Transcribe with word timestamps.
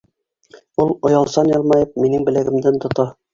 Ул, 0.85 0.93
оялсан 1.09 1.51
йылмайып, 1.51 1.93
минең 2.07 2.27
беләгемдән 2.31 2.81
тота. 2.87 3.07